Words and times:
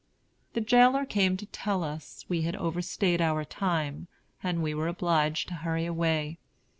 The 0.53 0.61
jailer 0.61 1.05
came 1.05 1.37
to 1.37 1.45
tell 1.45 1.83
us 1.83 2.25
we 2.27 2.41
had 2.41 2.55
overstayed 2.55 3.21
our 3.21 3.45
time, 3.45 4.07
and 4.41 4.63
we 4.63 4.73
were 4.73 4.87
obliged 4.87 5.47
to 5.49 5.53
hurry 5.53 5.85
away. 5.85 6.39